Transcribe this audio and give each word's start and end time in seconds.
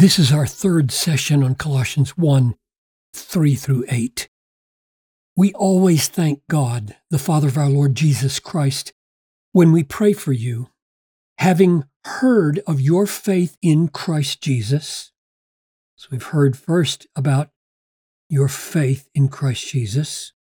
This 0.00 0.18
is 0.18 0.32
our 0.32 0.46
third 0.46 0.90
session 0.90 1.44
on 1.44 1.56
Colossians 1.56 2.16
1 2.16 2.54
3 3.12 3.54
through 3.54 3.84
8. 3.86 4.30
We 5.36 5.52
always 5.52 6.08
thank 6.08 6.40
God, 6.48 6.96
the 7.10 7.18
Father 7.18 7.48
of 7.48 7.58
our 7.58 7.68
Lord 7.68 7.96
Jesus 7.96 8.38
Christ, 8.38 8.94
when 9.52 9.72
we 9.72 9.82
pray 9.82 10.14
for 10.14 10.32
you, 10.32 10.70
having 11.36 11.84
heard 12.06 12.62
of 12.66 12.80
your 12.80 13.06
faith 13.06 13.58
in 13.60 13.88
Christ 13.88 14.40
Jesus. 14.40 15.12
So 15.96 16.08
we've 16.10 16.22
heard 16.22 16.56
first 16.56 17.06
about 17.14 17.50
your 18.30 18.48
faith 18.48 19.06
in 19.14 19.28
Christ 19.28 19.68
Jesus 19.68 20.32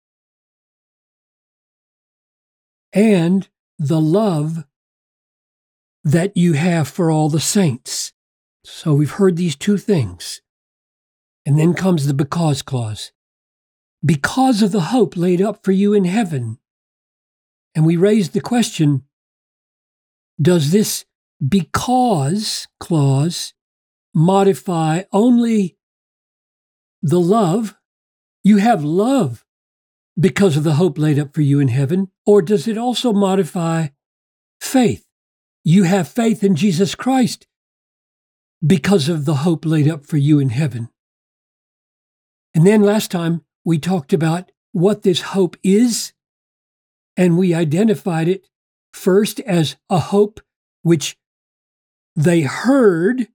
and 2.94 3.49
the 3.77 3.99
love 3.99 4.63
that 6.05 6.38
you 6.38 6.53
have 6.53 6.88
for 6.88 7.12
all 7.12 7.27
the 7.27 7.41
saints. 7.41 8.13
So 8.63 8.94
we've 8.94 9.12
heard 9.12 9.36
these 9.36 9.55
two 9.55 9.77
things. 9.77 10.41
And 11.45 11.58
then 11.58 11.73
comes 11.73 12.05
the 12.05 12.13
because 12.13 12.62
clause. 12.62 13.12
Because 14.05 14.62
of 14.62 14.72
the 14.72 14.81
hope 14.81 15.17
laid 15.17 15.41
up 15.41 15.63
for 15.63 15.72
you 15.72 15.94
in 15.94 16.05
heaven. 16.05 16.59
And 17.76 17.86
we 17.86 17.98
raised 17.98 18.34
the 18.34 18.41
question 18.41 19.03
does 20.41 20.72
this 20.72 21.05
because 21.45 22.67
clause 22.80 23.53
modify 24.14 25.03
only 25.12 25.78
the 27.02 27.20
love? 27.20 27.76
You 28.41 28.58
have 28.58 28.84
love 28.84 29.45
because 30.17 30.55
of 30.55 30.64
the 30.64 30.76
hope 30.76 30.98
laid 30.98 31.20
up 31.20 31.34
for 31.34 31.41
you 31.41 31.59
in 31.59 31.67
heaven, 31.67 32.09
or 32.26 32.41
does 32.41 32.67
it 32.67 32.78
also 32.78 33.12
modify 33.12 33.88
faith? 34.62 35.05
You 35.64 35.84
have 35.84 36.08
faith 36.08 36.44
in 36.44 36.55
Jesus 36.55 36.95
Christ 36.95 37.48
because 38.65 39.07
of 39.09 39.25
the 39.25 39.35
hope 39.35 39.65
laid 39.65 39.88
up 39.88 40.05
for 40.05 40.17
you 40.17 40.39
in 40.39 40.49
heaven. 40.49 40.89
And 42.53 42.65
then 42.65 42.81
last 42.81 43.11
time 43.11 43.43
we 43.63 43.79
talked 43.79 44.13
about 44.13 44.52
what 44.71 45.03
this 45.03 45.21
hope 45.21 45.55
is, 45.63 46.13
and 47.15 47.37
we 47.37 47.53
identified 47.53 48.27
it 48.27 48.47
first 48.93 49.39
as 49.41 49.75
a 49.89 49.99
hope 49.99 50.39
which 50.81 51.17
they 52.15 52.41
heard 52.41 53.27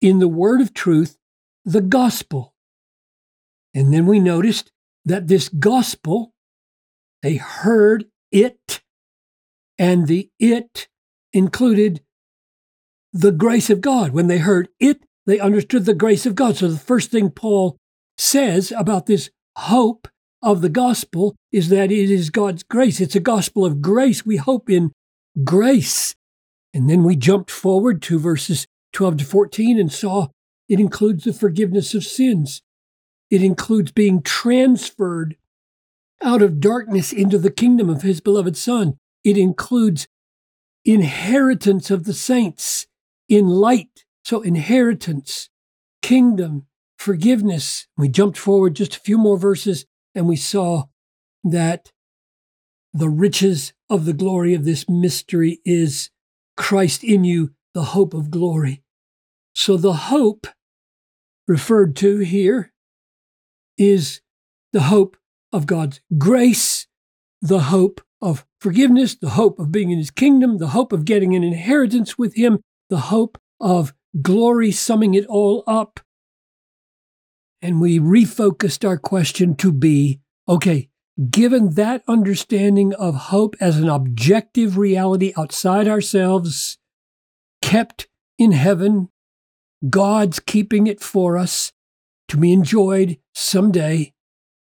in 0.00 0.18
the 0.18 0.28
word 0.28 0.60
of 0.60 0.74
truth, 0.74 1.18
the 1.64 1.80
gospel. 1.80 2.54
And 3.74 3.92
then 3.92 4.06
we 4.06 4.18
noticed 4.18 4.72
that 5.04 5.28
this 5.28 5.48
gospel, 5.48 6.32
they 7.22 7.36
heard 7.36 8.06
it, 8.32 8.82
and 9.78 10.06
the 10.06 10.30
it 10.38 10.88
included 11.32 12.02
the 13.12 13.32
grace 13.32 13.70
of 13.70 13.80
God. 13.80 14.12
When 14.12 14.26
they 14.26 14.38
heard 14.38 14.68
it, 14.80 15.02
they 15.26 15.38
understood 15.38 15.84
the 15.84 15.94
grace 15.94 16.26
of 16.26 16.34
God. 16.34 16.56
So 16.56 16.68
the 16.68 16.78
first 16.78 17.10
thing 17.10 17.30
Paul 17.30 17.76
says 18.16 18.72
about 18.76 19.06
this 19.06 19.30
hope 19.56 20.08
of 20.42 20.60
the 20.60 20.68
gospel 20.68 21.36
is 21.52 21.68
that 21.68 21.90
it 21.90 22.10
is 22.10 22.30
God's 22.30 22.62
grace. 22.62 23.00
It's 23.00 23.16
a 23.16 23.20
gospel 23.20 23.64
of 23.64 23.82
grace. 23.82 24.24
We 24.24 24.36
hope 24.36 24.70
in 24.70 24.92
grace. 25.44 26.14
And 26.72 26.88
then 26.88 27.02
we 27.02 27.16
jumped 27.16 27.50
forward 27.50 28.02
to 28.02 28.18
verses 28.18 28.66
12 28.92 29.18
to 29.18 29.24
14 29.24 29.78
and 29.78 29.92
saw 29.92 30.28
it 30.68 30.80
includes 30.80 31.24
the 31.24 31.32
forgiveness 31.32 31.94
of 31.94 32.04
sins. 32.04 32.60
It 33.30 33.42
includes 33.42 33.92
being 33.92 34.22
transferred 34.22 35.36
out 36.22 36.42
of 36.42 36.60
darkness 36.60 37.12
into 37.12 37.38
the 37.38 37.50
kingdom 37.50 37.88
of 37.88 38.02
his 38.02 38.20
beloved 38.20 38.56
Son. 38.56 38.96
It 39.24 39.36
includes 39.36 40.06
inheritance 40.84 41.90
of 41.90 42.04
the 42.04 42.14
saints 42.14 42.86
in 43.28 43.48
light. 43.48 44.04
So, 44.24 44.40
inheritance, 44.42 45.48
kingdom, 46.02 46.66
forgiveness. 46.98 47.86
We 47.96 48.08
jumped 48.08 48.38
forward 48.38 48.76
just 48.76 48.96
a 48.96 49.00
few 49.00 49.18
more 49.18 49.38
verses 49.38 49.86
and 50.14 50.26
we 50.26 50.36
saw 50.36 50.84
that 51.44 51.92
the 52.92 53.08
riches 53.08 53.72
of 53.88 54.04
the 54.04 54.12
glory 54.12 54.54
of 54.54 54.64
this 54.64 54.88
mystery 54.88 55.60
is 55.64 56.10
Christ 56.56 57.04
in 57.04 57.24
you, 57.24 57.52
the 57.74 57.84
hope 57.84 58.14
of 58.14 58.30
glory. 58.30 58.82
So, 59.54 59.76
the 59.76 59.92
hope 59.92 60.46
referred 61.46 61.96
to 61.96 62.18
here 62.18 62.72
is 63.78 64.20
the 64.72 64.82
hope 64.82 65.16
of 65.52 65.66
God's 65.66 66.00
grace, 66.18 66.86
the 67.40 67.60
hope 67.60 68.00
of 68.20 68.44
forgiveness, 68.60 69.14
the 69.14 69.30
hope 69.30 69.58
of 69.58 69.72
being 69.72 69.90
in 69.90 69.98
his 69.98 70.10
kingdom, 70.10 70.58
the 70.58 70.68
hope 70.68 70.92
of 70.92 71.04
getting 71.04 71.34
an 71.34 71.44
inheritance 71.44 72.18
with 72.18 72.34
him, 72.34 72.60
the 72.88 72.98
hope 72.98 73.38
of 73.60 73.92
glory, 74.22 74.70
summing 74.70 75.14
it 75.14 75.26
all 75.26 75.64
up. 75.66 76.00
And 77.60 77.80
we 77.80 77.98
refocused 77.98 78.86
our 78.86 78.98
question 78.98 79.56
to 79.56 79.72
be 79.72 80.20
okay, 80.48 80.88
given 81.30 81.74
that 81.74 82.02
understanding 82.06 82.94
of 82.94 83.14
hope 83.14 83.56
as 83.60 83.78
an 83.78 83.88
objective 83.88 84.78
reality 84.78 85.32
outside 85.36 85.88
ourselves, 85.88 86.78
kept 87.60 88.08
in 88.38 88.52
heaven, 88.52 89.08
God's 89.88 90.40
keeping 90.40 90.86
it 90.86 91.00
for 91.00 91.36
us 91.36 91.72
to 92.28 92.36
be 92.36 92.52
enjoyed 92.52 93.18
someday, 93.34 94.12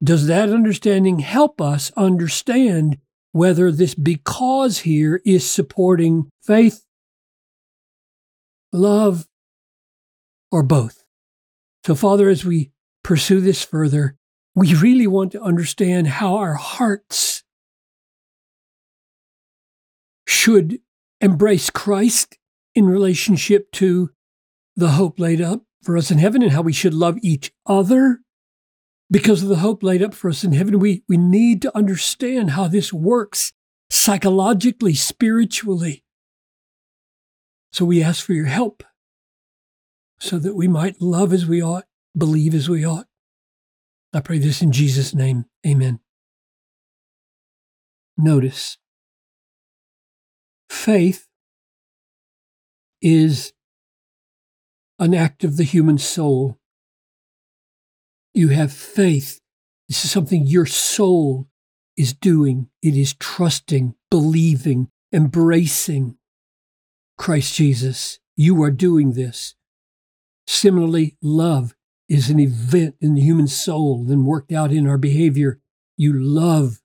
does 0.02 0.26
that 0.26 0.48
understanding 0.48 1.18
help 1.18 1.60
us 1.60 1.92
understand 1.96 2.98
whether 3.32 3.70
this 3.70 3.94
because 3.94 4.80
here 4.80 5.20
is 5.24 5.48
supporting 5.48 6.30
faith 6.42 6.86
love, 8.72 9.28
or 10.50 10.62
both. 10.62 11.04
So, 11.86 11.94
Father, 11.94 12.28
as 12.28 12.44
we 12.44 12.72
pursue 13.02 13.40
this 13.40 13.64
further, 13.64 14.16
we 14.54 14.74
really 14.74 15.06
want 15.06 15.32
to 15.32 15.42
understand 15.42 16.08
how 16.08 16.36
our 16.36 16.54
hearts 16.54 17.42
should 20.26 20.80
embrace 21.20 21.70
Christ 21.70 22.38
in 22.74 22.86
relationship 22.86 23.70
to 23.72 24.10
the 24.76 24.90
hope 24.90 25.18
laid 25.18 25.40
up 25.40 25.62
for 25.82 25.96
us 25.96 26.10
in 26.10 26.18
heaven 26.18 26.42
and 26.42 26.52
how 26.52 26.62
we 26.62 26.72
should 26.72 26.94
love 26.94 27.18
each 27.22 27.52
other 27.66 28.20
because 29.10 29.42
of 29.42 29.48
the 29.48 29.56
hope 29.56 29.82
laid 29.82 30.02
up 30.02 30.14
for 30.14 30.30
us 30.30 30.44
in 30.44 30.52
heaven. 30.52 30.78
We, 30.78 31.02
we 31.08 31.16
need 31.16 31.62
to 31.62 31.76
understand 31.76 32.50
how 32.50 32.68
this 32.68 32.92
works 32.92 33.52
psychologically, 33.90 34.94
spiritually. 34.94 36.04
So 37.72 37.84
we 37.84 38.02
ask 38.02 38.24
for 38.24 38.32
your 38.32 38.46
help 38.46 38.82
so 40.18 40.38
that 40.38 40.54
we 40.54 40.68
might 40.68 41.00
love 41.00 41.32
as 41.32 41.46
we 41.46 41.62
ought, 41.62 41.84
believe 42.16 42.54
as 42.54 42.68
we 42.68 42.84
ought. 42.84 43.06
I 44.12 44.20
pray 44.20 44.38
this 44.38 44.60
in 44.60 44.72
Jesus' 44.72 45.14
name. 45.14 45.46
Amen. 45.66 46.00
Notice 48.16 48.76
faith 50.68 51.26
is 53.00 53.52
an 54.98 55.14
act 55.14 55.44
of 55.44 55.56
the 55.56 55.64
human 55.64 55.96
soul. 55.96 56.58
You 58.34 58.48
have 58.48 58.72
faith. 58.72 59.40
This 59.88 60.04
is 60.04 60.10
something 60.10 60.46
your 60.46 60.66
soul 60.66 61.48
is 61.96 62.12
doing. 62.12 62.68
It 62.82 62.94
is 62.94 63.14
trusting, 63.14 63.94
believing, 64.10 64.90
embracing. 65.12 66.16
Christ 67.20 67.54
Jesus. 67.54 68.18
You 68.34 68.62
are 68.62 68.70
doing 68.70 69.12
this. 69.12 69.54
Similarly, 70.46 71.18
love 71.20 71.74
is 72.08 72.30
an 72.30 72.40
event 72.40 72.96
in 72.98 73.12
the 73.12 73.20
human 73.20 73.46
soul, 73.46 74.06
then 74.06 74.24
worked 74.24 74.52
out 74.52 74.72
in 74.72 74.86
our 74.86 74.96
behavior. 74.96 75.60
You 75.98 76.14
love 76.14 76.80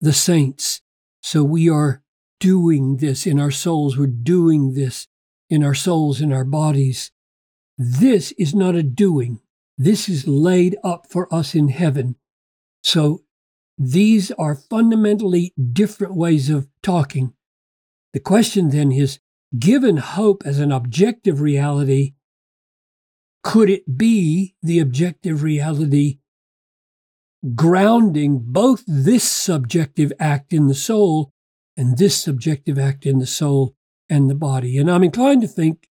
the 0.00 0.14
saints. 0.14 0.80
So 1.22 1.44
we 1.44 1.68
are 1.68 2.02
doing 2.40 2.96
this 2.96 3.26
in 3.26 3.38
our 3.38 3.50
souls. 3.50 3.98
We're 3.98 4.06
doing 4.06 4.72
this 4.72 5.06
in 5.50 5.62
our 5.62 5.74
souls, 5.74 6.18
in 6.18 6.32
our 6.32 6.46
bodies. 6.46 7.10
This 7.76 8.32
is 8.38 8.54
not 8.54 8.74
a 8.74 8.82
doing. 8.82 9.40
This 9.76 10.08
is 10.08 10.26
laid 10.26 10.78
up 10.82 11.08
for 11.10 11.32
us 11.32 11.54
in 11.54 11.68
heaven. 11.68 12.16
So 12.82 13.20
these 13.76 14.30
are 14.30 14.54
fundamentally 14.54 15.52
different 15.72 16.14
ways 16.14 16.48
of 16.48 16.68
talking. 16.82 17.34
The 18.14 18.20
question 18.20 18.70
then 18.70 18.90
is 18.90 19.18
given 19.58 19.98
hope 19.98 20.42
as 20.44 20.58
an 20.58 20.72
objective 20.72 21.40
reality, 21.40 22.14
could 23.42 23.68
it 23.68 23.98
be 23.98 24.54
the 24.62 24.80
objective 24.80 25.42
reality 25.42 26.18
grounding 27.54 28.40
both 28.42 28.82
this 28.86 29.22
subjective 29.22 30.12
act 30.18 30.52
in 30.52 30.66
the 30.66 30.74
soul 30.74 31.32
and 31.76 31.98
this 31.98 32.16
subjective 32.16 32.78
act 32.78 33.04
in 33.04 33.18
the 33.18 33.26
soul 33.26 33.74
and 34.08 34.30
the 34.30 34.34
body? 34.34 34.78
And 34.78 34.90
I'm 34.90 35.04
inclined 35.04 35.42
to 35.42 35.48
think, 35.48 35.88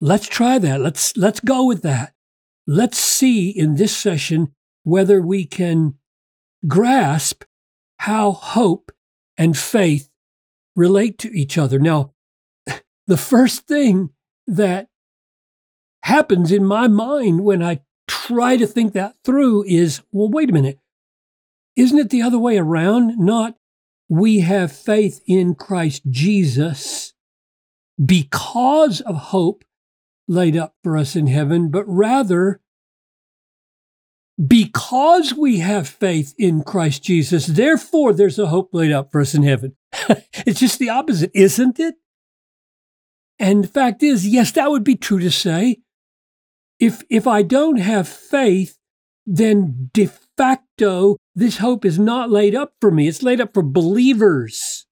let's 0.00 0.26
try 0.26 0.58
that. 0.58 0.80
Let's, 0.80 1.16
let's 1.16 1.40
go 1.40 1.64
with 1.66 1.82
that. 1.82 2.12
Let's 2.66 2.98
see 2.98 3.50
in 3.50 3.76
this 3.76 3.96
session 3.96 4.54
whether 4.82 5.20
we 5.20 5.44
can 5.44 5.94
grasp 6.66 7.44
how 7.98 8.32
hope 8.32 8.90
and 9.36 9.56
faith 9.56 10.08
relate 10.74 11.18
to 11.18 11.30
each 11.30 11.56
other. 11.56 11.78
Now, 11.78 12.12
the 13.10 13.16
first 13.16 13.66
thing 13.66 14.10
that 14.46 14.86
happens 16.04 16.52
in 16.52 16.64
my 16.64 16.86
mind 16.86 17.42
when 17.42 17.60
I 17.60 17.80
try 18.06 18.56
to 18.56 18.68
think 18.68 18.92
that 18.92 19.16
through 19.24 19.64
is 19.64 20.00
well, 20.12 20.28
wait 20.28 20.48
a 20.48 20.52
minute. 20.52 20.78
Isn't 21.74 21.98
it 21.98 22.10
the 22.10 22.22
other 22.22 22.38
way 22.38 22.56
around? 22.56 23.18
Not 23.18 23.56
we 24.08 24.40
have 24.40 24.70
faith 24.70 25.20
in 25.26 25.56
Christ 25.56 26.02
Jesus 26.08 27.12
because 28.02 29.00
of 29.00 29.16
hope 29.16 29.64
laid 30.28 30.56
up 30.56 30.74
for 30.84 30.96
us 30.96 31.16
in 31.16 31.26
heaven, 31.26 31.68
but 31.68 31.84
rather 31.88 32.60
because 34.46 35.34
we 35.34 35.58
have 35.58 35.88
faith 35.88 36.32
in 36.38 36.62
Christ 36.62 37.02
Jesus, 37.02 37.46
therefore 37.46 38.12
there's 38.12 38.38
a 38.38 38.46
hope 38.46 38.70
laid 38.72 38.92
up 38.92 39.10
for 39.10 39.20
us 39.20 39.34
in 39.34 39.42
heaven. 39.42 39.74
it's 40.46 40.60
just 40.60 40.78
the 40.78 40.90
opposite, 40.90 41.32
isn't 41.34 41.80
it? 41.80 41.96
And 43.40 43.64
the 43.64 43.68
fact 43.68 44.02
is, 44.02 44.28
yes, 44.28 44.52
that 44.52 44.70
would 44.70 44.84
be 44.84 44.96
true 44.96 45.18
to 45.18 45.30
say. 45.30 45.78
If, 46.78 47.02
if 47.08 47.26
I 47.26 47.42
don't 47.42 47.78
have 47.78 48.06
faith, 48.06 48.76
then 49.26 49.90
de 49.94 50.10
facto, 50.36 51.16
this 51.34 51.56
hope 51.56 51.86
is 51.86 51.98
not 51.98 52.30
laid 52.30 52.54
up 52.54 52.74
for 52.80 52.90
me. 52.90 53.08
It's 53.08 53.22
laid 53.22 53.40
up 53.40 53.54
for 53.54 53.62
believers. 53.62 54.86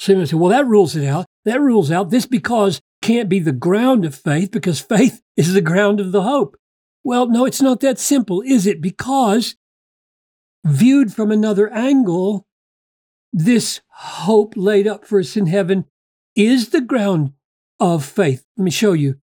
So 0.00 0.12
Someone 0.12 0.26
say, 0.26 0.36
well, 0.36 0.50
that 0.50 0.66
rules 0.66 0.96
it 0.96 1.06
out. 1.06 1.26
That 1.44 1.60
rules 1.60 1.90
out 1.90 2.10
this 2.10 2.26
because 2.26 2.80
can't 3.02 3.28
be 3.28 3.38
the 3.38 3.52
ground 3.52 4.06
of 4.06 4.14
faith 4.14 4.50
because 4.50 4.80
faith 4.80 5.20
is 5.36 5.52
the 5.52 5.60
ground 5.60 6.00
of 6.00 6.12
the 6.12 6.22
hope. 6.22 6.56
Well, 7.04 7.28
no, 7.28 7.44
it's 7.44 7.62
not 7.62 7.80
that 7.80 7.98
simple, 7.98 8.42
is 8.42 8.66
it? 8.66 8.80
Because 8.80 9.56
viewed 10.64 11.12
from 11.12 11.30
another 11.30 11.70
angle, 11.70 12.46
this 13.32 13.82
hope 13.90 14.54
laid 14.56 14.86
up 14.86 15.06
for 15.06 15.20
us 15.20 15.36
in 15.36 15.46
heaven 15.46 15.84
is 16.38 16.68
the 16.68 16.80
ground 16.80 17.32
of 17.80 18.04
faith. 18.04 18.46
Let 18.56 18.64
me 18.64 18.70
show 18.70 18.92
you. 18.92 19.16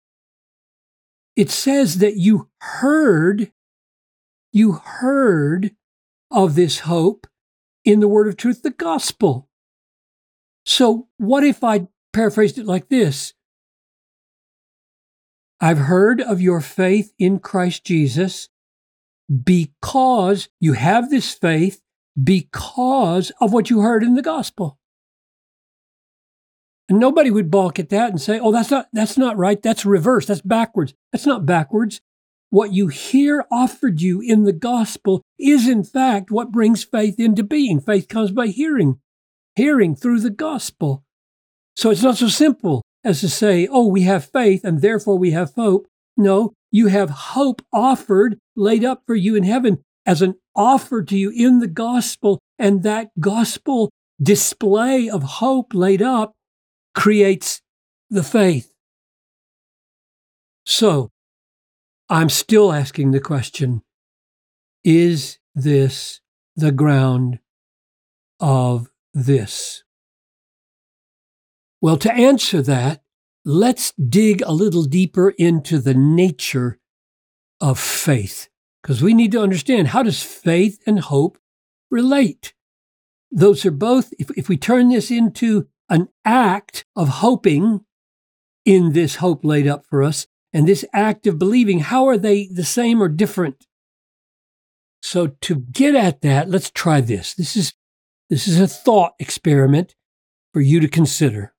It 1.37 1.49
says 1.49 1.99
that 1.99 2.17
you 2.17 2.51
heard, 2.61 3.53
you 4.53 4.73
heard 4.73 5.75
of 6.31 6.57
this 6.57 6.81
hope 6.81 7.27
in 7.85 8.01
the 8.01 8.09
word 8.09 8.27
of 8.27 8.37
truth, 8.37 8.63
the 8.63 8.71
gospel. 8.71 9.49
So, 10.67 11.09
what 11.19 11.45
if 11.45 11.63
I 11.63 11.87
paraphrased 12.13 12.59
it 12.59 12.67
like 12.67 12.89
this? 12.89 13.35
I've 15.61 15.79
heard 15.79 16.21
of 16.21 16.41
your 16.41 16.61
faith 16.61 17.13
in 17.19 17.39
Christ 17.39 17.85
Jesus 17.85 18.49
because 19.45 20.49
you 20.61 20.73
have 20.73 21.11
this 21.11 21.33
faith 21.33 21.81
because 22.23 23.31
of 23.41 23.53
what 23.53 23.71
you 23.71 23.81
heard 23.81 24.03
in 24.03 24.15
the 24.15 24.23
gospel. 24.23 24.79
And 26.89 26.99
nobody 26.99 27.31
would 27.31 27.51
balk 27.51 27.79
at 27.79 27.89
that 27.91 28.11
and 28.11 28.21
say, 28.21 28.39
"Oh, 28.39 28.53
that's 28.53 28.71
not 28.71 28.89
that's 28.93 29.17
not 29.17 29.39
right. 29.39 29.61
That's 29.61 29.87
reverse. 29.87 30.27
That's 30.27 30.43
backwards." 30.43 30.93
That's 31.13 31.27
not 31.27 31.47
backwards. 31.47 32.01
What 32.51 32.73
you 32.73 32.89
hear 32.89 33.45
offered 33.51 34.01
you 34.01 34.21
in 34.21 34.45
the 34.45 34.53
gospel 34.53 35.23
is 35.39 35.67
in 35.67 35.83
fact 35.83 36.31
what 36.31 36.53
brings 36.53 36.85
faith 36.85 37.19
into 37.19 37.43
being. 37.43 37.81
Faith 37.81 38.07
comes 38.07 38.31
by 38.31 38.49
hearing, 38.49 39.01
hearing 39.57 39.97
through 39.97 40.21
the 40.21 40.31
gospel. 40.31 41.03
So 41.75 41.91
it's 41.91 42.03
not 42.03 42.19
so 42.19 42.29
simple 42.29 42.83
as 43.03 43.21
to 43.21 43.29
say, 43.29 43.67
"Oh, 43.67 43.89
we 43.89 44.03
have 44.03 44.27
faith 44.27 44.63
and 44.65 44.81
therefore 44.81 45.19
we 45.19 45.31
have 45.31 45.55
hope." 45.55 45.89
No, 46.17 46.53
you 46.71 46.89
have 46.89 47.11
hope 47.11 47.63
offered, 47.73 48.39
laid 48.55 48.85
up 48.85 49.03
for 49.07 49.15
you 49.15 49.35
in 49.35 49.43
heaven 49.43 49.79
as 50.07 50.23
an 50.23 50.35
offer 50.55 51.03
to 51.03 51.17
you 51.17 51.31
in 51.31 51.59
the 51.59 51.67
gospel, 51.67 52.39
and 52.59 52.83
that 52.83 53.11
gospel 53.19 53.91
display 54.23 55.09
of 55.09 55.23
hope 55.23 55.75
laid 55.75 56.03
up 56.03 56.35
creates 56.95 57.61
the 58.11 58.23
faith. 58.23 58.73
So, 60.65 61.11
I'm 62.09 62.29
still 62.29 62.73
asking 62.73 63.11
the 63.11 63.21
question 63.21 63.83
is 64.85 65.39
this 65.55 66.21
the 66.57 66.73
ground 66.73 67.39
of 68.41 68.89
this? 69.13 69.83
Well, 71.81 71.97
to 71.99 72.13
answer 72.13 72.63
that, 72.63 73.03
let's 73.45 73.93
dig 73.93 74.43
a 74.43 74.53
little 74.53 74.85
deeper 74.85 75.31
into 75.31 75.79
the 75.79 75.95
nature 75.95 76.79
of 77.61 77.79
faith, 77.79 78.49
because 78.83 79.03
we 79.03 79.15
need 79.15 79.33
to 79.33 79.43
understand 79.43 79.89
how 79.89 80.03
does 80.03 80.23
faith 80.23 80.81
and 80.87 81.01
hope 81.01 81.39
relate? 81.91 82.55
Those 83.31 83.65
are 83.67 83.71
both, 83.71 84.13
if, 84.19 84.31
if 84.37 84.49
we 84.49 84.57
turn 84.57 84.91
this 84.91 85.11
into 85.11 85.69
an 85.95 86.09
act 86.25 86.85
of 86.97 87.09
hoping 87.09 87.85
in 88.65 88.95
this 88.95 89.17
hope 89.17 89.45
laid 89.45 89.69
up 89.69 89.85
for 89.89 90.03
us 90.03 90.27
and 90.53 90.67
this 90.67 90.85
act 90.93 91.27
of 91.29 91.39
believing, 91.39 91.79
how 91.79 92.07
are 92.07 92.19
they 92.19 92.49
the 92.49 92.65
same 92.65 93.01
or 93.01 93.09
different? 93.09 93.67
So 95.01 95.29
to 95.43 95.55
get 95.57 95.95
at 95.95 96.21
that, 96.23 96.51
let's 96.51 96.71
try 96.71 97.01
this. 97.01 97.35
This 97.35 97.57
is 97.57 97.75
this 98.29 98.49
is 98.49 98.59
a 98.59 98.67
thought 98.67 99.13
experiment 99.21 99.95
for 100.53 100.61
you 100.61 100.81
to 100.81 100.89
consider. 100.89 101.55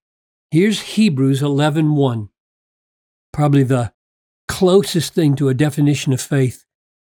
Here's 0.52 0.82
Hebrews 0.82 1.42
11:1. 1.42 2.30
Probably 3.32 3.64
the 3.64 3.94
closest 4.50 5.14
thing 5.14 5.36
to 5.36 5.48
a 5.48 5.54
definition 5.54 6.12
of 6.12 6.20
faith 6.20 6.66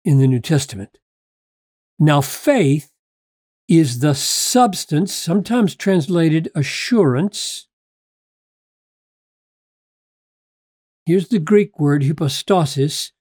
in 0.04 0.18
the 0.18 0.28
New 0.28 0.40
Testament. 0.40 0.98
Now 2.00 2.22
faith 2.22 2.91
is 3.68 4.00
the 4.00 4.14
substance, 4.14 5.14
sometimes 5.14 5.76
translated 5.76 6.50
assurance. 6.56 7.68
Here's 11.06 11.30
the 11.30 11.40
Greek 11.40 11.80
word 11.80 12.04
hypostasis, 12.04 13.12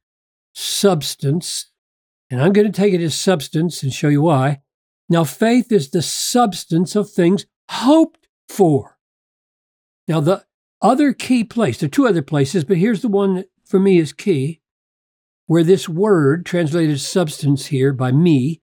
substance. 0.55 1.71
And 2.31 2.41
I'm 2.41 2.53
going 2.53 2.71
to 2.71 2.73
take 2.73 2.95
it 2.95 3.03
as 3.03 3.15
substance 3.15 3.83
and 3.83 3.93
show 3.93 4.09
you 4.09 4.23
why. 4.23 4.61
Now, 5.09 5.25
faith 5.25 5.73
is 5.73 5.91
the 5.91 6.03
substance 6.03 6.95
of 6.95 7.11
things 7.11 7.47
hoped 7.69 8.29
for. 8.49 8.99
Now, 10.07 10.21
the 10.21 10.45
other 10.81 11.13
key 11.13 11.45
place, 11.45 11.79
there 11.79 11.87
are 11.87 11.91
two 11.91 12.07
other 12.07 12.23
places, 12.23 12.65
but 12.65 12.77
here's 12.77 13.03
the 13.03 13.09
one 13.09 13.35
that 13.35 13.49
for 13.65 13.81
me 13.81 13.99
is 13.99 14.13
key, 14.13 14.61
where 15.47 15.65
this 15.65 15.89
word, 15.89 16.47
translated 16.47 17.01
substance 17.01 17.67
here 17.67 17.93
by 17.93 18.13
me, 18.13 18.61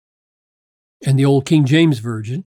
and 1.06 1.18
the 1.18 1.26
old 1.26 1.46
King 1.46 1.66
James 1.66 2.00
Version, 2.00 2.46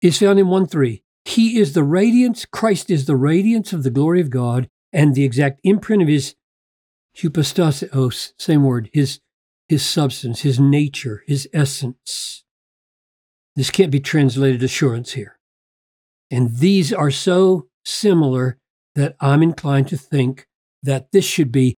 is 0.00 0.18
found 0.18 0.38
in 0.38 0.48
1 0.48 0.66
3. 0.66 1.02
He 1.24 1.58
is 1.58 1.72
the 1.72 1.82
radiance, 1.82 2.44
Christ 2.44 2.90
is 2.90 3.06
the 3.06 3.16
radiance 3.16 3.72
of 3.72 3.82
the 3.82 3.90
glory 3.90 4.20
of 4.20 4.30
God 4.30 4.68
and 4.92 5.14
the 5.14 5.24
exact 5.24 5.60
imprint 5.64 6.02
of 6.02 6.08
his 6.08 6.34
hypostasios, 7.16 8.32
same 8.38 8.62
word, 8.62 8.88
his, 8.92 9.20
his 9.68 9.84
substance, 9.84 10.42
his 10.42 10.58
nature, 10.58 11.24
his 11.26 11.48
essence. 11.52 12.44
This 13.56 13.70
can't 13.70 13.90
be 13.90 14.00
translated 14.00 14.62
assurance 14.62 15.12
here. 15.12 15.38
And 16.30 16.58
these 16.58 16.92
are 16.92 17.10
so 17.10 17.68
similar 17.84 18.58
that 18.94 19.16
I'm 19.20 19.42
inclined 19.42 19.88
to 19.88 19.96
think 19.96 20.46
that 20.82 21.10
this 21.12 21.24
should 21.24 21.50
be 21.50 21.74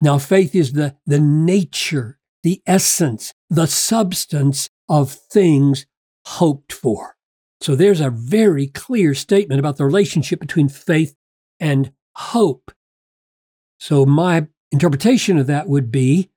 now 0.00 0.18
faith 0.18 0.54
is 0.54 0.72
the, 0.72 0.96
the 1.04 1.20
nature, 1.20 2.19
the 2.42 2.62
essence, 2.66 3.34
the 3.48 3.66
substance 3.66 4.70
of 4.88 5.12
things 5.12 5.86
hoped 6.26 6.72
for. 6.72 7.16
So 7.60 7.74
there's 7.74 8.00
a 8.00 8.10
very 8.10 8.66
clear 8.66 9.14
statement 9.14 9.58
about 9.58 9.76
the 9.76 9.84
relationship 9.84 10.40
between 10.40 10.68
faith 10.68 11.14
and 11.58 11.92
hope. 12.16 12.70
So 13.78 14.06
my 14.06 14.46
interpretation 14.72 15.38
of 15.38 15.46
that 15.46 15.68
would 15.68 15.90
be 15.90 16.30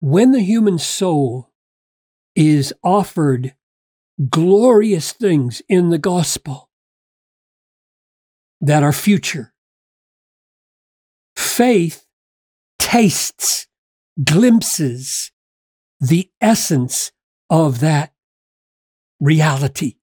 when 0.00 0.32
the 0.32 0.40
human 0.40 0.78
soul 0.78 1.50
is 2.34 2.72
offered 2.84 3.54
glorious 4.28 5.12
things 5.12 5.62
in 5.68 5.90
the 5.90 5.98
gospel 5.98 6.70
that 8.60 8.82
are 8.82 8.92
future, 8.92 9.54
faith 11.36 12.04
tastes, 12.78 13.67
glimpses 14.22 15.30
the 16.00 16.30
essence 16.40 17.12
of 17.50 17.80
that 17.80 18.12
reality. 19.20 19.94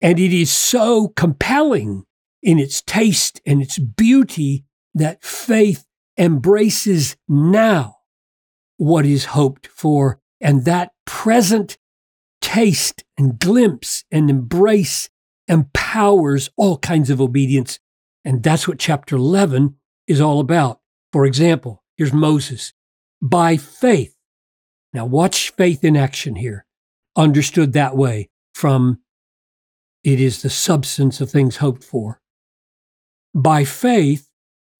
And 0.00 0.18
it 0.18 0.32
is 0.32 0.50
so 0.50 1.08
compelling 1.08 2.04
in 2.42 2.58
its 2.58 2.82
taste 2.82 3.40
and 3.44 3.60
its 3.60 3.78
beauty 3.78 4.64
that 4.94 5.22
faith 5.22 5.84
embraces 6.16 7.16
now 7.28 7.96
what 8.76 9.04
is 9.04 9.26
hoped 9.26 9.66
for. 9.66 10.20
And 10.40 10.64
that 10.64 10.92
present 11.04 11.78
taste 12.40 13.04
and 13.16 13.38
glimpse 13.38 14.04
and 14.10 14.30
embrace 14.30 15.10
empowers 15.48 16.50
all 16.56 16.78
kinds 16.78 17.10
of 17.10 17.20
obedience. 17.20 17.80
And 18.24 18.42
that's 18.42 18.68
what 18.68 18.78
chapter 18.78 19.16
11 19.16 19.76
is 20.06 20.20
all 20.20 20.38
about. 20.38 20.80
For 21.12 21.26
example, 21.26 21.82
here's 21.96 22.12
Moses. 22.12 22.72
By 23.20 23.56
faith, 23.56 24.14
now, 24.92 25.04
watch 25.04 25.50
faith 25.50 25.84
in 25.84 25.96
action 25.96 26.36
here, 26.36 26.64
understood 27.14 27.74
that 27.74 27.96
way 27.96 28.30
from 28.54 29.00
it 30.02 30.20
is 30.20 30.42
the 30.42 30.50
substance 30.50 31.20
of 31.20 31.30
things 31.30 31.56
hoped 31.56 31.84
for. 31.84 32.20
By 33.34 33.64
faith, 33.64 34.28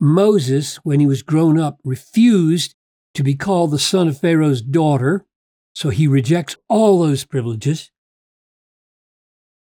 Moses, 0.00 0.76
when 0.76 1.00
he 1.00 1.06
was 1.06 1.22
grown 1.22 1.58
up, 1.58 1.78
refused 1.84 2.74
to 3.14 3.22
be 3.22 3.34
called 3.34 3.70
the 3.70 3.78
son 3.78 4.08
of 4.08 4.18
Pharaoh's 4.18 4.62
daughter, 4.62 5.26
so 5.74 5.90
he 5.90 6.06
rejects 6.06 6.56
all 6.68 7.00
those 7.00 7.24
privileges, 7.24 7.90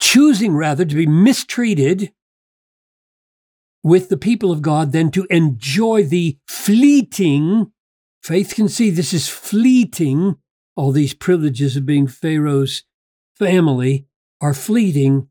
choosing 0.00 0.54
rather 0.54 0.84
to 0.84 0.94
be 0.94 1.06
mistreated 1.06 2.12
with 3.82 4.08
the 4.08 4.16
people 4.16 4.50
of 4.50 4.62
God 4.62 4.92
than 4.92 5.10
to 5.10 5.26
enjoy 5.30 6.04
the 6.04 6.38
fleeting, 6.46 7.72
faith 8.22 8.54
can 8.54 8.68
see 8.68 8.90
this 8.90 9.12
is 9.12 9.28
fleeting, 9.28 10.36
all 10.76 10.92
these 10.92 11.14
privileges 11.14 11.76
of 11.76 11.86
being 11.86 12.06
Pharaoh's 12.06 12.84
family 13.36 14.06
are 14.40 14.54
fleeting, 14.54 15.28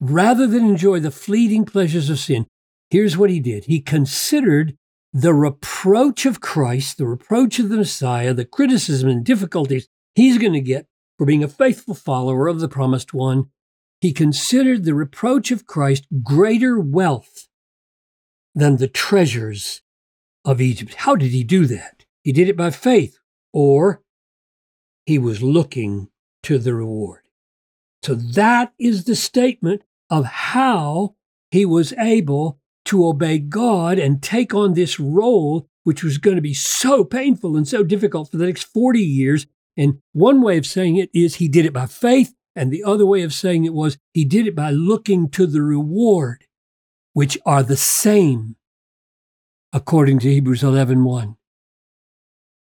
rather 0.00 0.46
than 0.46 0.64
enjoy 0.64 1.00
the 1.00 1.10
fleeting 1.10 1.64
pleasures 1.64 2.10
of 2.10 2.18
sin. 2.18 2.46
Here's 2.90 3.16
what 3.16 3.30
he 3.30 3.40
did 3.40 3.64
he 3.66 3.80
considered 3.80 4.76
the 5.12 5.34
reproach 5.34 6.24
of 6.26 6.40
Christ, 6.40 6.98
the 6.98 7.06
reproach 7.06 7.58
of 7.58 7.68
the 7.68 7.76
Messiah, 7.76 8.32
the 8.32 8.44
criticism 8.44 9.08
and 9.08 9.24
difficulties 9.24 9.88
he's 10.14 10.38
going 10.38 10.54
to 10.54 10.60
get 10.60 10.86
for 11.18 11.26
being 11.26 11.44
a 11.44 11.48
faithful 11.48 11.94
follower 11.94 12.48
of 12.48 12.60
the 12.60 12.68
promised 12.68 13.12
one. 13.12 13.50
He 14.00 14.12
considered 14.12 14.84
the 14.84 14.94
reproach 14.94 15.50
of 15.50 15.66
Christ 15.66 16.06
greater 16.22 16.78
wealth 16.80 17.48
than 18.54 18.76
the 18.76 18.88
treasures 18.88 19.82
of 20.44 20.60
Egypt. 20.60 20.94
How 20.94 21.14
did 21.14 21.30
he 21.30 21.44
do 21.44 21.66
that? 21.66 22.01
He 22.22 22.32
did 22.32 22.48
it 22.48 22.56
by 22.56 22.70
faith, 22.70 23.18
or 23.52 24.02
he 25.06 25.18
was 25.18 25.42
looking 25.42 26.08
to 26.44 26.58
the 26.58 26.74
reward. 26.74 27.20
So 28.02 28.14
that 28.14 28.72
is 28.78 29.04
the 29.04 29.16
statement 29.16 29.82
of 30.10 30.24
how 30.24 31.14
he 31.50 31.64
was 31.64 31.92
able 31.94 32.58
to 32.86 33.06
obey 33.06 33.38
God 33.38 33.98
and 33.98 34.22
take 34.22 34.54
on 34.54 34.74
this 34.74 34.98
role, 34.98 35.68
which 35.84 36.02
was 36.02 36.18
going 36.18 36.36
to 36.36 36.42
be 36.42 36.54
so 36.54 37.04
painful 37.04 37.56
and 37.56 37.66
so 37.66 37.82
difficult 37.82 38.30
for 38.30 38.36
the 38.36 38.46
next 38.46 38.64
40 38.64 39.00
years. 39.00 39.46
And 39.76 39.98
one 40.12 40.42
way 40.42 40.58
of 40.58 40.66
saying 40.66 40.96
it 40.96 41.10
is 41.14 41.36
he 41.36 41.48
did 41.48 41.64
it 41.64 41.72
by 41.72 41.86
faith. 41.86 42.34
And 42.54 42.70
the 42.70 42.84
other 42.84 43.06
way 43.06 43.22
of 43.22 43.32
saying 43.32 43.64
it 43.64 43.72
was 43.72 43.98
he 44.12 44.24
did 44.24 44.46
it 44.46 44.54
by 44.54 44.70
looking 44.70 45.30
to 45.30 45.46
the 45.46 45.62
reward 45.62 46.44
which 47.14 47.38
are 47.44 47.62
the 47.62 47.76
same, 47.76 48.56
according 49.72 50.18
to 50.20 50.32
Hebrews 50.32 50.62
11 50.62 51.04
1. 51.04 51.36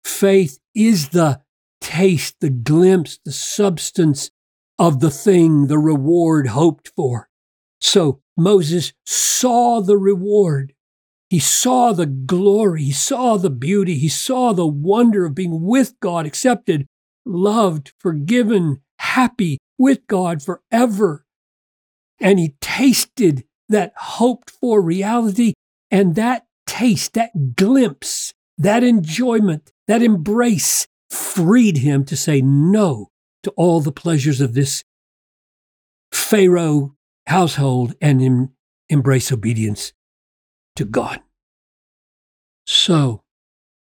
Faith 0.05 0.59
is 0.75 1.11
the 1.11 1.41
taste, 1.81 2.37
the 2.41 2.51
glimpse, 2.51 3.19
the 3.25 3.33
substance 3.33 4.31
of 4.79 5.01
the 5.01 5.11
thing, 5.11 5.67
the 5.67 5.79
reward 5.79 6.49
hoped 6.49 6.93
for. 6.97 7.29
So 7.81 8.21
Moses 8.37 8.93
saw 9.07 9.81
the 9.81 9.99
reward. 9.99 10.75
He 11.29 11.39
saw 11.39 11.93
the 11.93 12.07
glory. 12.07 12.85
He 12.85 12.93
saw 12.93 13.37
the 13.37 13.51
beauty. 13.51 13.97
He 13.97 14.09
saw 14.09 14.53
the 14.53 14.67
wonder 14.67 15.27
of 15.27 15.35
being 15.35 15.63
with 15.63 15.95
God, 16.01 16.27
accepted, 16.27 16.87
loved, 17.25 17.93
forgiven, 17.99 18.81
happy 18.99 19.59
with 19.79 20.07
God 20.07 20.43
forever. 20.43 21.25
And 22.19 22.39
he 22.39 22.57
tasted 22.61 23.45
that 23.69 23.93
hoped 23.97 24.51
for 24.51 24.83
reality. 24.83 25.55
And 25.91 26.15
that 26.17 26.47
taste, 26.67 27.15
that 27.15 27.57
glimpse, 27.57 28.33
that 28.59 28.83
enjoyment, 28.83 29.73
that 29.91 30.05
embrace 30.05 30.87
freed 31.11 31.79
him 31.79 32.05
to 32.05 32.17
say 32.17 32.41
no 32.41 33.11
to 33.43 33.51
all 33.57 33.81
the 33.81 33.91
pleasures 33.91 34.41
of 34.41 34.55
this 34.55 34.85
Pharaoh 36.13 36.95
household 37.27 37.95
and 38.01 38.23
em- 38.23 38.53
embrace 38.89 39.33
obedience 39.33 39.93
to 40.77 40.85
God. 40.85 41.21
So 42.69 43.25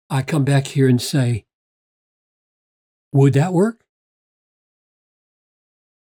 I 0.09 0.21
come 0.21 0.45
back 0.45 0.67
here 0.67 0.87
and 0.87 1.01
say, 1.01 1.43
would 3.11 3.33
that 3.33 3.51
work? 3.51 3.81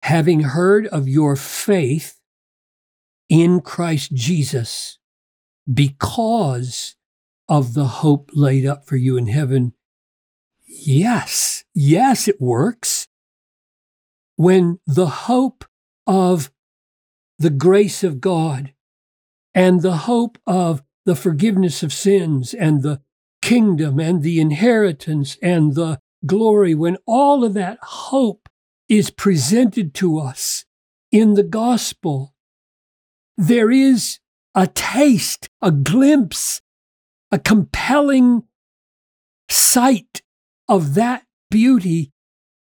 Having 0.01 0.39
heard 0.39 0.88
of 0.88 1.08
your 1.08 1.36
faith 1.36 2.20
in 3.30 3.62
Christ 3.62 4.15
Jesus 4.15 4.98
because 5.72 6.96
of 7.48 7.74
the 7.74 7.86
hope 7.86 8.32
laid 8.34 8.65
up 8.65 8.88
for 8.88 8.96
you 8.96 9.18
in 9.18 9.27
heaven. 9.27 9.74
Yes, 10.77 11.63
yes, 11.74 12.27
it 12.27 12.41
works. 12.41 13.08
When 14.36 14.79
the 14.86 15.08
hope 15.08 15.63
of 16.05 16.51
the 17.39 17.50
grace 17.50 18.03
of 18.03 18.20
God 18.20 18.74
and 19.53 19.82
the 19.82 19.98
hope 19.98 20.38
of 20.46 20.84
the 21.05 21.15
forgiveness 21.15 21.82
of 21.82 21.94
sins 21.94 22.53
and 22.53 22.82
the 22.82 23.01
kingdom 23.41 24.00
and 24.00 24.22
the 24.22 24.41
inheritance 24.41 25.38
and 25.41 25.75
the 25.75 26.00
glory, 26.25 26.75
when 26.75 26.98
all 27.05 27.44
of 27.46 27.53
that 27.53 27.79
hope 27.82 28.50
is 28.89 29.10
presented 29.10 29.94
to 29.96 30.20
us 30.20 30.65
in 31.12 31.36
the 31.36 31.44
gospel, 31.44 32.36
there 33.38 33.72
is 33.72 34.20
a 34.53 34.67
taste, 34.67 35.50
a 35.62 35.72
glimpse, 35.72 36.62
a 37.32 37.39
compelling 37.39 38.44
sight 39.50 40.22
of 40.67 40.95
that 40.95 41.24
beauty 41.50 42.12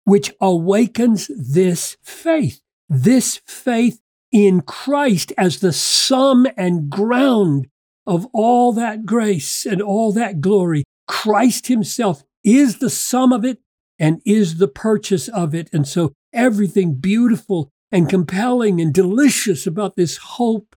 which 0.04 0.32
awakens 0.40 1.30
this 1.36 1.96
faith, 2.02 2.60
this 2.88 3.40
faith 3.46 4.00
in 4.30 4.60
Christ 4.60 5.32
as 5.36 5.60
the 5.60 5.72
sum 5.72 6.46
and 6.56 6.90
ground 6.90 7.68
of 8.06 8.26
all 8.32 8.72
that 8.74 9.04
grace 9.04 9.66
and 9.66 9.82
all 9.82 10.12
that 10.12 10.40
glory. 10.40 10.84
Christ 11.08 11.66
Himself 11.66 12.22
is 12.44 12.78
the 12.78 12.90
sum 12.90 13.32
of 13.32 13.44
it 13.44 13.58
and 13.98 14.20
is 14.24 14.58
the 14.58 14.68
purchase 14.68 15.28
of 15.28 15.54
it. 15.54 15.68
And 15.72 15.88
so 15.88 16.12
everything 16.32 16.94
beautiful 16.94 17.70
and 17.90 18.08
compelling 18.08 18.80
and 18.80 18.92
delicious 18.92 19.66
about 19.66 19.96
this 19.96 20.16
hope 20.18 20.76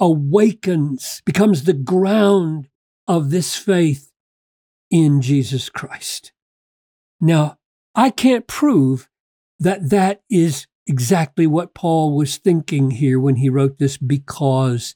awakens, 0.00 1.22
becomes 1.24 1.64
the 1.64 1.72
ground 1.72 2.68
of 3.06 3.30
this 3.30 3.56
faith 3.56 4.10
in 4.90 5.20
Jesus 5.20 5.68
Christ. 5.68 6.32
Now, 7.20 7.58
I 7.94 8.10
can't 8.10 8.46
prove 8.46 9.08
that 9.58 9.90
that 9.90 10.22
is 10.30 10.66
exactly 10.86 11.46
what 11.46 11.74
Paul 11.74 12.14
was 12.16 12.36
thinking 12.36 12.92
here 12.92 13.18
when 13.18 13.36
he 13.36 13.48
wrote 13.48 13.78
this 13.78 13.96
because. 13.96 14.94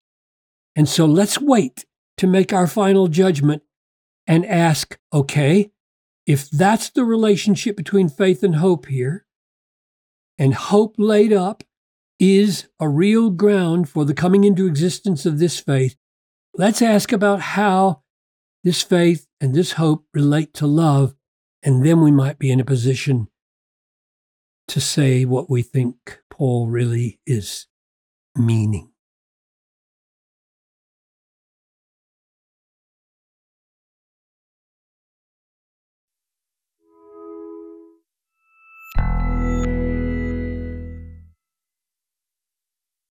And 0.76 0.88
so 0.88 1.06
let's 1.06 1.40
wait 1.40 1.84
to 2.18 2.26
make 2.26 2.52
our 2.52 2.66
final 2.66 3.08
judgment 3.08 3.62
and 4.26 4.46
ask 4.46 4.98
okay, 5.12 5.70
if 6.26 6.48
that's 6.50 6.90
the 6.90 7.04
relationship 7.04 7.76
between 7.76 8.08
faith 8.08 8.42
and 8.42 8.56
hope 8.56 8.86
here, 8.86 9.24
and 10.38 10.54
hope 10.54 10.94
laid 10.98 11.32
up 11.32 11.64
is 12.18 12.68
a 12.78 12.88
real 12.88 13.30
ground 13.30 13.88
for 13.88 14.04
the 14.04 14.14
coming 14.14 14.44
into 14.44 14.66
existence 14.66 15.26
of 15.26 15.38
this 15.38 15.58
faith, 15.58 15.96
let's 16.54 16.82
ask 16.82 17.12
about 17.12 17.40
how 17.40 18.02
this 18.62 18.82
faith 18.82 19.26
and 19.40 19.54
this 19.54 19.72
hope 19.72 20.06
relate 20.14 20.54
to 20.54 20.66
love, 20.66 21.14
and 21.62 21.84
then 21.84 22.00
we 22.00 22.10
might 22.10 22.38
be 22.38 22.50
in 22.50 22.60
a 22.60 22.64
position 22.64 23.28
to 24.68 24.80
say 24.80 25.24
what 25.24 25.50
we 25.50 25.62
think 25.62 26.20
Paul 26.30 26.68
really 26.68 27.20
is 27.26 27.66
meaning. 28.36 28.89